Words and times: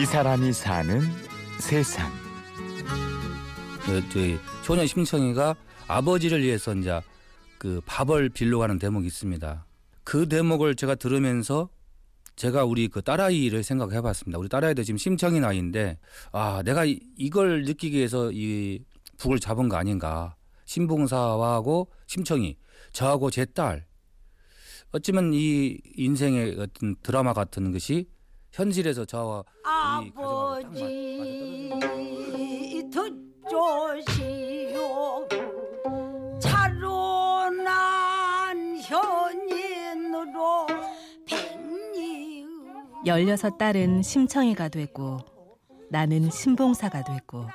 이 0.00 0.04
사람이 0.06 0.52
사는 0.52 1.00
세상. 1.58 2.10
그 3.84 4.08
저희 4.10 4.38
소년 4.62 4.86
심청이가 4.86 5.54
아버지를 5.88 6.42
위해서 6.42 6.74
이제 6.74 7.00
그 7.58 7.80
밥을 7.86 8.30
빌려 8.30 8.58
가는 8.58 8.78
대목이 8.78 9.06
있습니다. 9.06 9.66
그 10.04 10.28
대목을 10.28 10.74
제가 10.76 10.94
들으면서 10.94 11.68
제가 12.36 12.64
우리 12.64 12.88
그 12.88 13.02
딸아이를 13.02 13.62
생각해 13.62 14.00
봤습니다. 14.00 14.38
우리 14.38 14.48
딸아이도 14.48 14.82
지금 14.84 14.96
심청이 14.96 15.40
나이인데 15.40 15.98
아, 16.32 16.62
내가 16.64 16.84
이- 16.84 17.00
이걸 17.16 17.64
느끼기 17.64 17.96
위해서 17.98 18.30
이 18.32 18.82
북을 19.18 19.38
잡은 19.40 19.68
거 19.68 19.76
아닌가. 19.76 20.36
신봉사하고 20.64 21.90
심청이 22.06 22.56
저하고 22.92 23.30
제 23.30 23.44
딸 23.44 23.84
어쩌면 24.92 25.32
이 25.34 25.78
인생의 25.96 26.56
어떤 26.58 26.96
드라마 27.02 27.32
같은 27.32 27.70
것이 27.72 28.08
현실에서 28.52 29.04
저와 29.04 29.44
이 30.04 30.10
가정하고 30.12 30.60
딱 30.62 30.64
맞- 30.64 30.66
아버지 30.66 31.70
듣조시오 34.00 35.28
차로 36.40 37.50
난 37.50 38.76
현인으로 38.78 40.66
백리 41.26 42.46
16 43.06 43.58
딸은 43.58 44.02
심청이가 44.02 44.68
되고 44.68 45.18
나는 45.90 46.30
신봉사가 46.30 47.04
되고 47.04 47.46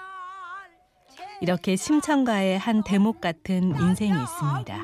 이렇게 1.42 1.76
심청가의 1.76 2.58
한 2.58 2.82
대목 2.84 3.20
같은 3.22 3.76
인생이 3.80 4.12
있습니다. 4.12 4.84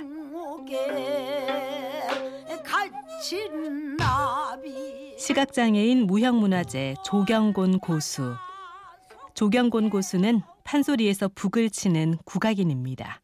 시각장애인 5.26 6.08
무형문화재 6.08 6.96
조경곤 7.06 7.78
고수. 7.78 8.34
조경곤 9.36 9.92
고수는 9.92 10.42
판소리에서 10.64 11.30
북을 11.36 11.70
치는 11.70 12.18
국악인입니다. 12.26 13.22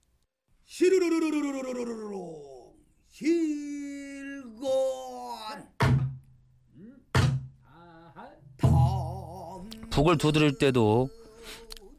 북을 9.90 10.18
두드릴 10.18 10.58
때도 10.58 11.10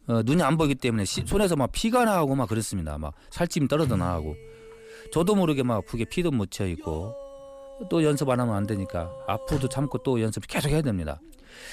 어, 0.06 0.22
눈이 0.22 0.42
안 0.42 0.56
보이기 0.56 0.76
때문에 0.76 1.04
시- 1.04 1.24
손에서 1.26 1.56
막 1.56 1.70
피가 1.72 2.04
나고 2.04 2.36
막 2.36 2.48
그랬습니다. 2.48 2.96
막 2.98 3.14
살찜 3.30 3.66
떨어져 3.68 3.96
나가고 3.96 4.36
저도 5.12 5.34
모르게 5.34 5.62
막 5.64 5.84
북에 5.86 6.04
피도 6.04 6.30
묻혀 6.30 6.66
있고 6.68 7.14
또 7.88 8.02
연습 8.04 8.28
안 8.30 8.40
하면 8.40 8.54
안 8.54 8.66
되니까 8.66 9.10
앞으로도 9.26 9.68
참고 9.68 9.98
또 9.98 10.20
연습 10.20 10.46
계속 10.46 10.68
해야 10.70 10.82
됩니다. 10.82 11.20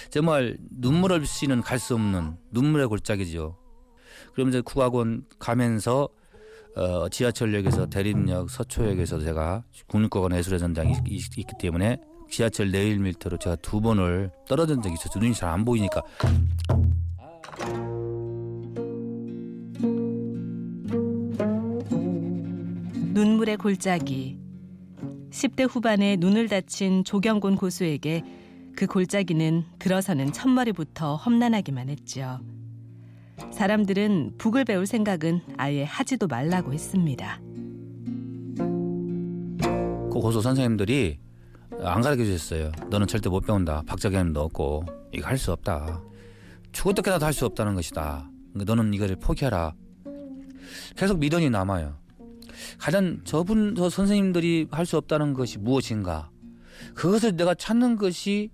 정말 0.10 0.58
눈물 0.70 1.12
없이는 1.14 1.62
갈 1.62 1.80
수 1.80 1.94
없는 1.96 2.38
눈물의 2.52 2.88
골짜기죠. 2.88 3.58
그러면서 4.34 4.62
국악원 4.62 5.26
가면서 5.40 6.10
어, 6.76 7.08
지하철역에서 7.10 7.86
대림역 7.88 8.50
서초역에서 8.50 9.20
제가 9.22 9.64
국립국악원 9.88 10.36
예술의 10.36 10.60
전당이 10.60 10.92
있- 10.92 10.98
있- 11.08 11.38
있기 11.38 11.54
때문에 11.60 11.98
지하철 12.30 12.72
내일 12.72 13.00
밀터로 13.00 13.38
제가 13.38 13.56
두 13.58 13.80
번을 13.80 14.32
떨어진 14.48 14.82
적이 14.82 14.96
있었죠. 14.96 15.20
눈이 15.20 15.34
잘 15.36 15.50
안 15.50 15.64
보이니까. 15.64 16.02
눈물의 23.14 23.58
골짜기. 23.58 24.40
10대 25.36 25.68
후반에 25.70 26.16
눈을 26.16 26.48
다친 26.48 27.04
조경곤 27.04 27.58
고수에게 27.58 28.24
그 28.74 28.88
골짜기는 28.88 29.66
들어서는 29.80 30.32
첫머리부터 30.32 31.18
험난하기만 31.18 31.90
했죠. 31.90 32.40
사람들은 33.52 34.36
북을 34.38 34.64
배울 34.64 34.88
생각은 34.88 35.42
아예 35.58 35.84
하지도 35.84 36.28
말라고 36.28 36.72
했습니다. 36.72 37.42
그 38.58 40.10
고소 40.10 40.40
선생님들이 40.40 41.20
안 41.82 42.02
가르쳐 42.02 42.24
주셨어요. 42.24 42.72
너는 42.90 43.06
절대 43.08 43.30
못 43.30 43.42
배운다. 43.46 43.84
박자개념도 43.86 44.42
없고 44.42 44.86
이거 45.12 45.28
할 45.28 45.38
수 45.38 45.52
없다. 45.52 46.02
죽을 46.72 46.94
때까지도 46.94 47.26
할 47.26 47.34
수 47.34 47.46
없다는 47.46 47.76
것이다. 47.76 48.30
너는 48.54 48.94
이거를 48.94 49.18
포기하라. 49.18 49.74
계속 50.96 51.20
미련이 51.20 51.50
남아요. 51.50 51.98
가장 52.78 53.20
저분 53.24 53.76
저 53.76 53.90
선생님들이 53.90 54.68
할 54.72 54.86
수 54.86 54.98
없다는 54.98 55.34
것이 55.34 55.58
무엇인가? 55.60 56.30
그것을 56.94 57.36
내가 57.36 57.54
찾는 57.56 57.96
것이 57.98 58.50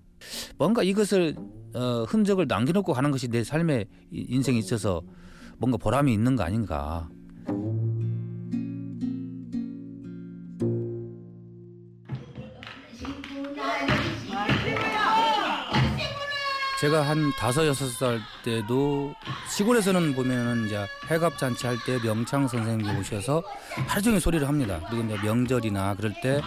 뭔가 0.58 0.84
이것을 0.84 1.36
어, 1.74 2.04
흔적을 2.08 2.48
남겨놓고 2.48 2.94
가는 2.94 3.12
것이 3.12 3.28
내 3.30 3.44
삶의 3.44 3.86
이- 4.12 4.26
인생에 4.30 4.58
있어서 4.60 5.02
뭔가 5.58 5.78
보람이 5.78 6.14
있는 6.14 6.36
거 6.36 6.44
아닌가? 6.44 7.10
제가 16.82 17.04
한 17.04 17.32
다섯 17.38 17.68
여섯 17.68 17.86
살 17.90 18.20
때도 18.44 19.14
시골에서는 19.48 20.16
보면은 20.16 20.66
이제 20.66 20.84
해갑 21.12 21.38
잔치 21.38 21.68
할 21.68 21.78
때 21.86 22.00
명창 22.00 22.48
선생님이 22.48 22.98
오셔서 22.98 23.44
하루 23.88 24.02
종일 24.02 24.20
소리를 24.20 24.48
합니다. 24.48 24.82
그리고 24.90 25.04
이제 25.04 25.16
명절이나 25.24 25.94
그럴 25.94 26.12
때 26.24 26.42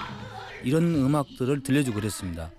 이런 0.65 0.93
음악들을 0.93 1.63
들려주고 1.63 2.01
그랬습니다. 2.01 2.51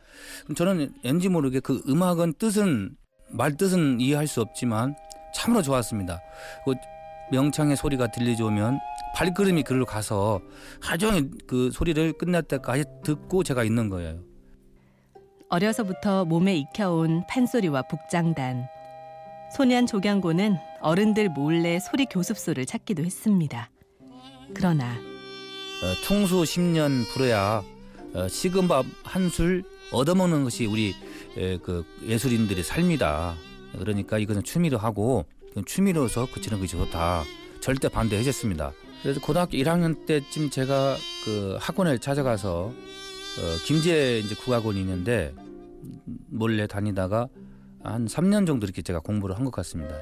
그럼 0.44 0.56
저는 0.56 0.94
왠지 1.04 1.28
모르게 1.28 1.60
그 1.60 1.82
음악은 1.90 2.36
뜻은 2.40 2.96
말 3.32 3.58
뜻은 3.58 4.00
이해할 4.00 4.26
수 4.28 4.40
없지만 4.40 4.96
참으로 5.36 5.62
좋았습니다. 5.62 6.22
그 6.64 6.76
명창의 7.34 7.76
소리가 7.76 8.08
들려주면 8.08 8.80
발걸음이 9.16 9.64
그리로 9.64 9.86
가서 9.86 10.40
하루 10.82 10.98
종일 10.98 11.30
그 11.46 11.72
소리를 11.72 12.14
끝날 12.14 12.42
때까지 12.44 12.86
듣고 13.04 13.44
제가 13.44 13.66
있는 13.66 13.90
거예요. 13.90 14.20
어려서부터 15.60 16.26
몸에 16.26 16.58
익혀온 16.58 17.24
판소리와 17.30 17.84
북장단. 17.84 18.68
소년 19.56 19.88
조경곤은 19.88 20.58
어른들 20.82 21.30
몰래 21.30 21.80
소리 21.80 22.06
교습소를 22.08 22.66
찾기도 22.66 23.06
했습니다. 23.06 23.70
그러나 24.54 24.92
어, 24.92 25.94
통수 26.06 26.44
10년 26.44 27.08
불어야 27.08 27.64
어, 28.14 28.28
식은 28.28 28.68
밥 28.68 28.86
한 29.06 29.30
술 29.30 29.64
얻어먹는 29.94 30.44
것이 30.44 30.66
우리 30.66 30.94
에, 31.38 31.58
그 31.60 31.86
예술인들의 32.06 32.62
삶이다. 32.62 33.36
그러니까 33.80 34.18
이것은 34.20 34.44
취미로 34.44 34.78
하고 34.78 35.24
취미로서 35.66 36.26
그치는 36.34 36.60
것이 36.60 36.74
좋다. 36.76 37.24
절대 37.62 37.88
반대해줬습니다. 37.88 38.74
그래서 39.02 39.22
고등학교 39.22 39.52
1학년 39.58 40.06
때쯤 40.06 40.50
제가 40.50 40.98
그 41.24 41.58
학원을 41.62 42.00
찾아가서 42.00 42.74
어, 43.38 43.42
김제 43.66 44.20
이제 44.20 44.36
국악원이 44.36 44.80
있는데 44.82 45.34
몰래 46.30 46.68
다니다가 46.68 47.28
한 47.84 48.06
3년 48.06 48.48
정도 48.48 48.66
이렇게 48.66 48.82
제가 48.82 49.00
공부를 49.00 49.38
한 49.38 49.46
것 49.46 49.52
같습니다. 49.52 49.96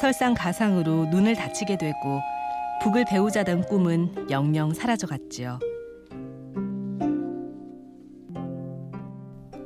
설상가상으로 0.00 1.06
눈을 1.06 1.34
다치게 1.34 1.78
되고 1.78 2.20
북을 2.82 3.04
배우자던 3.08 3.62
꿈은 3.62 4.30
영영 4.30 4.72
사라져갔지요. 4.74 5.58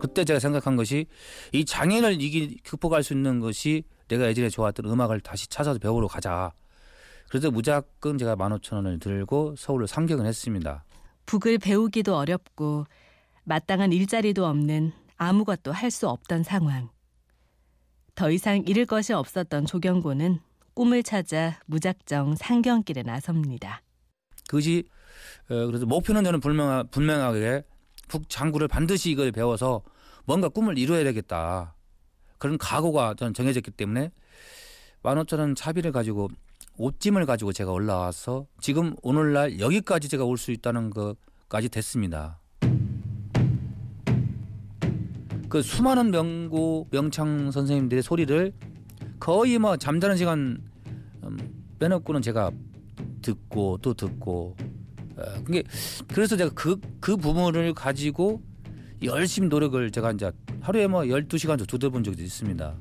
그때 0.00 0.24
제가 0.24 0.40
생각한 0.40 0.76
것이 0.76 1.06
이 1.52 1.64
장애를 1.64 2.20
이기 2.20 2.58
극복할 2.64 3.02
수 3.02 3.12
있는 3.12 3.40
것이 3.40 3.84
내가 4.08 4.26
예전에 4.26 4.48
좋아했던 4.48 4.86
음악을 4.90 5.20
다시 5.20 5.48
찾아서 5.48 5.78
배우러 5.78 6.08
가자. 6.08 6.52
그래서 7.28 7.50
무작정 7.50 8.18
제가 8.18 8.36
15,000원을 8.36 9.00
들고 9.00 9.54
서울로 9.56 9.86
상경을 9.86 10.26
했습니다. 10.26 10.84
북을 11.26 11.58
배우기도 11.58 12.16
어렵고 12.16 12.84
마땅한 13.44 13.92
일자리도 13.92 14.46
없는 14.46 14.92
아무것도 15.16 15.72
할 15.72 15.90
수 15.90 16.08
없던 16.08 16.42
상황. 16.42 16.90
더 18.14 18.30
이상 18.30 18.62
잃을 18.66 18.86
것이 18.86 19.12
없었던 19.12 19.66
조경고는 19.66 20.40
꿈을 20.74 21.02
찾아 21.02 21.58
무작정 21.66 22.36
상경길에 22.36 23.02
나섭니다. 23.02 23.82
그것이 24.48 24.84
어, 25.48 25.66
그래서 25.66 25.86
목표는 25.86 26.24
저는 26.24 26.40
분명하, 26.40 26.82
분명하게 26.84 27.62
북장구를 28.08 28.68
반드시 28.68 29.10
이걸 29.10 29.32
배워서 29.32 29.82
뭔가 30.24 30.48
꿈을 30.48 30.78
이루어야 30.78 31.04
되겠다. 31.04 31.74
그런 32.38 32.58
각오가 32.58 33.14
저는 33.14 33.34
정해졌기 33.34 33.70
때문에 33.72 34.10
15,000원 35.02 35.56
차비를 35.56 35.92
가지고 35.92 36.28
옷짐을 36.76 37.26
가지고 37.26 37.52
제가 37.52 37.70
올라와서 37.72 38.46
지금 38.60 38.94
오늘날 39.02 39.58
여기까지 39.60 40.08
제가 40.08 40.24
올 40.24 40.36
수 40.38 40.52
있다는 40.52 40.90
것까지 40.90 41.68
됐습니다. 41.68 42.38
그 45.52 45.60
수많은 45.60 46.12
명고 46.12 46.88
명창 46.90 47.50
선생님들의 47.50 48.02
소리를 48.02 48.54
거의 49.20 49.58
뭐 49.58 49.76
잠자는 49.76 50.16
시간 50.16 50.62
음, 51.22 51.38
빼놓고는 51.78 52.22
제가 52.22 52.50
듣고 53.20 53.76
또 53.82 53.92
듣고 53.92 54.56
어, 55.14 55.22
그게 55.44 55.62
그래서 56.08 56.38
제가 56.38 56.52
그그 56.54 57.18
부분을 57.18 57.74
가지고 57.74 58.40
열심히 59.02 59.48
노력을 59.48 59.90
제가 59.90 60.12
이제 60.12 60.32
하루에 60.62 60.86
뭐 60.86 61.02
12시간 61.02 61.48
정도 61.48 61.66
두드려본 61.66 62.02
적도 62.02 62.22
있습니다. 62.22 62.74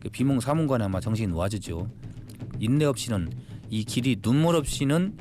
그 0.00 0.08
비몽사몽간에 0.08 0.84
아마 0.84 0.98
정신이 0.98 1.28
놓아지죠. 1.28 1.88
인내 2.58 2.86
없이는 2.86 3.30
이 3.70 3.84
길이 3.84 4.16
눈물 4.20 4.56
없이는 4.56 5.16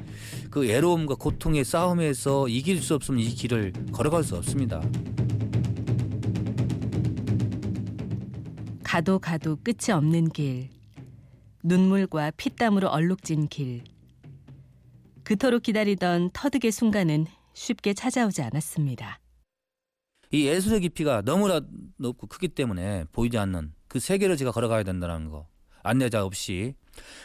그 0.50 0.66
애로움과 0.66 1.13
고통의 1.19 1.66
싸움에서 1.66 2.48
이길 2.48 2.81
수 2.81 2.96
없으면 2.96 3.19
이 3.19 3.28
길을 3.28 3.74
걸어갈 3.92 4.24
수 4.24 4.36
없습니다. 4.38 4.81
가도 8.96 9.20
가도 9.20 9.58
끝이 9.58 9.92
없는 9.92 10.30
길. 10.30 10.70
눈물과 11.64 12.32
피땀으로 12.38 12.88
얼룩진 12.88 13.50
길. 13.50 13.84
그토록 15.26 15.64
기다리던 15.64 16.30
터득의 16.32 16.72
순간은 16.72 17.26
쉽게 17.52 17.94
찾아오지 17.94 18.42
않았습니다. 18.42 19.20
이 20.32 20.48
예술의 20.48 20.80
깊이가 20.80 21.24
너무나 21.24 21.60
높고 21.98 22.28
크기 22.28 22.48
때문에 22.48 23.04
보이지 23.12 23.38
않는 23.38 23.74
그 23.90 24.00
세계를 24.00 24.38
제가 24.38 24.52
걸어가야 24.52 24.84
된다는 24.84 25.30
거. 25.30 25.50
안내자 25.84 26.24
없이. 26.24 26.76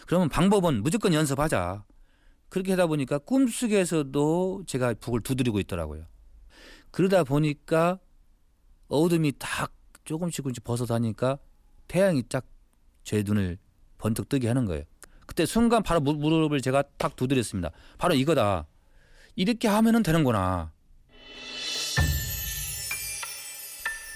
그러면 0.09 0.29
방법은 0.29 0.83
무조건 0.83 1.15
연습하자. 1.15 1.85
그렇게 2.49 2.73
하다 2.73 2.89
보니까 2.89 3.19
꿈속에서도 3.19 4.65
제가 4.67 4.95
북을 4.95 5.21
두드리고 5.21 5.61
있더라고요. 5.61 6.05
그러다 6.91 7.23
보니까 7.23 8.01
어둠이 8.89 9.35
딱 9.39 9.73
조금씩 10.03 10.39
조금씩 10.39 10.65
벗어다니까 10.65 11.39
태양이 11.91 12.23
쫙 12.29 12.45
제 13.03 13.23
눈을 13.25 13.59
번뜩 13.99 14.29
뜨게 14.29 14.47
하는 14.47 14.67
거예요. 14.67 14.85
그때 15.27 15.45
순간 15.47 15.83
바로 15.83 16.01
무- 16.01 16.15
무릎을 16.15 16.61
제가 16.61 16.85
탁 16.99 17.17
두드렸습니다. 17.17 17.71
바로 17.99 18.15
이거다. 18.15 18.67
이렇게 19.35 19.67
하면은 19.67 20.03
되는구나. 20.05 20.71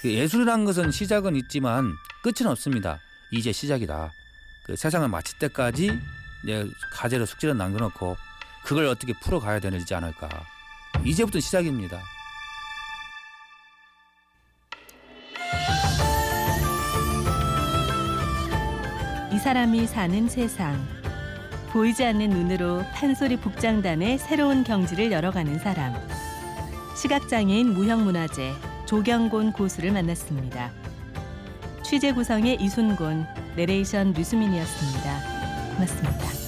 그 0.03 0.13
예술이란 0.13 0.65
것은 0.67 0.93
시작은 0.93 1.35
있지만 1.37 1.95
끝은 2.23 2.49
없습니다. 2.51 3.01
이제 3.33 3.51
시작이다. 3.53 4.13
그 4.67 4.77
세상을 4.77 5.09
마칠 5.09 5.39
때까지 5.39 5.99
내 6.45 6.65
과제로 6.93 7.25
숙제를 7.27 7.57
남겨놓고 7.57 8.17
그걸 8.65 8.87
어떻게 8.87 9.13
풀어가야 9.15 9.59
되지 9.61 9.95
않을까. 9.95 10.29
이제부터 11.05 11.41
시작입니다. 11.41 12.01
사람이 19.45 19.87
사는 19.87 20.27
세상. 20.27 20.83
보이지 21.71 22.03
않는 22.03 22.31
눈으로 22.31 22.83
판소리 22.95 23.37
북장단의 23.37 24.17
새로운 24.17 24.65
경지를 24.65 25.13
열어가는 25.13 25.59
사람. 25.59 25.93
시각장애인 26.97 27.75
무형문화재 27.75 28.55
조경곤 28.87 29.53
고수를 29.53 29.93
만났습니다. 29.93 30.71
취재 31.83 32.15
구성의 32.15 32.57
이순곤, 32.59 33.27
내레이션 33.55 34.15
류수민이었습니다. 34.15 35.75
고맙습니다. 35.75 36.44